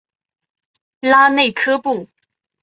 [1.01, 2.07] 拉内科布。